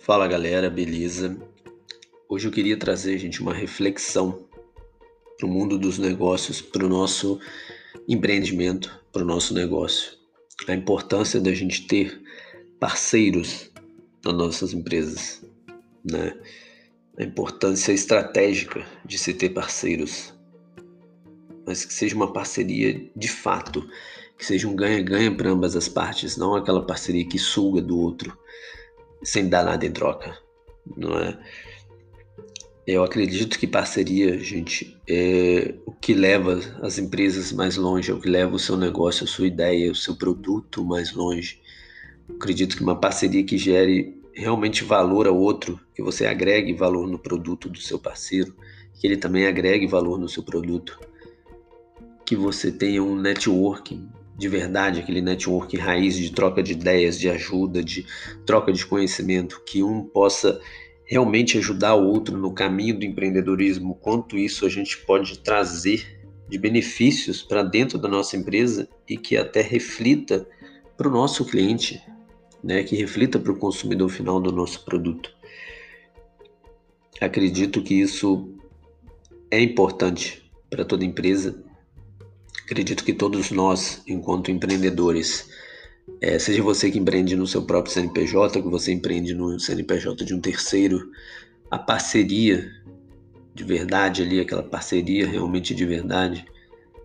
[0.00, 1.36] Fala galera, beleza?
[2.28, 4.46] Hoje eu queria trazer, gente, uma reflexão
[5.36, 7.38] para o mundo dos negócios, para o nosso
[8.08, 10.12] empreendimento, para o nosso negócio.
[10.66, 12.22] A importância da gente ter
[12.78, 13.70] parceiros
[14.24, 15.44] nas nossas empresas,
[16.04, 16.34] né?
[17.18, 20.32] A importância estratégica de se ter parceiros,
[21.66, 23.86] mas que seja uma parceria de fato,
[24.38, 28.38] que seja um ganha-ganha para ambas as partes, não aquela parceria que suga do outro
[29.22, 30.36] sem dar nada em troca,
[30.96, 31.38] não é?
[32.86, 38.20] Eu acredito que parceria, gente, é o que leva as empresas mais longe, é o
[38.20, 41.60] que leva o seu negócio, a sua ideia, o seu produto mais longe.
[42.30, 47.18] Acredito que uma parceria que gere realmente valor ao outro, que você agregue valor no
[47.18, 48.54] produto do seu parceiro,
[48.94, 50.98] que ele também agregue valor no seu produto,
[52.24, 54.08] que você tenha um networking
[54.38, 58.06] de verdade, aquele network raiz de troca de ideias, de ajuda, de
[58.46, 60.60] troca de conhecimento, que um possa
[61.04, 66.56] realmente ajudar o outro no caminho do empreendedorismo, quanto isso a gente pode trazer de
[66.56, 70.48] benefícios para dentro da nossa empresa e que até reflita
[70.96, 72.00] para o nosso cliente,
[72.62, 75.34] né, que reflita para o consumidor final do nosso produto.
[77.20, 78.54] Acredito que isso
[79.50, 81.64] é importante para toda empresa
[82.68, 85.48] Acredito que todos nós, enquanto empreendedores,
[86.20, 90.34] é, seja você que empreende no seu próprio CNPJ, que você empreende no CNPJ de
[90.34, 91.10] um terceiro,
[91.70, 92.70] a parceria
[93.54, 96.44] de verdade ali, aquela parceria realmente de verdade,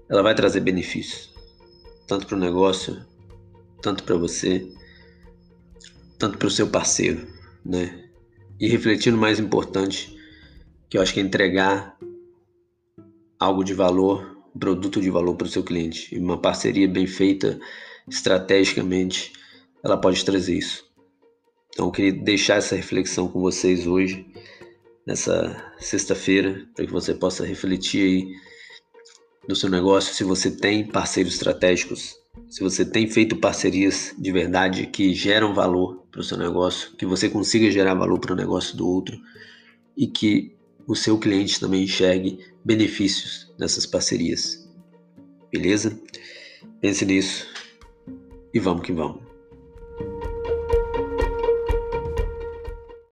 [0.10, 1.34] ela vai trazer benefícios,
[2.06, 3.02] tanto para o negócio,
[3.82, 4.70] tanto para você,
[6.20, 7.26] tanto para o seu parceiro,
[7.64, 8.04] né?
[8.60, 10.14] E refletindo mais importante,
[10.90, 11.98] que eu acho que é entregar
[13.40, 16.14] algo de valor produto de valor para o seu cliente.
[16.14, 17.60] E uma parceria bem feita
[18.08, 19.34] estrategicamente,
[19.84, 20.86] ela pode trazer isso.
[21.70, 24.26] Então, eu queria deixar essa reflexão com vocês hoje,
[25.06, 28.44] nessa sexta-feira, para que você possa refletir aí
[29.48, 32.16] no seu negócio, se você tem parceiros estratégicos,
[32.50, 37.06] se você tem feito parcerias de verdade que geram valor para o seu negócio, que
[37.06, 39.20] você consiga gerar valor para o negócio do outro
[39.98, 40.56] e que
[40.88, 44.70] o seu cliente também enxergue benefícios dessas parcerias.
[45.52, 46.00] Beleza?
[46.82, 47.48] Pense nisso
[48.54, 49.33] e vamos que vamos.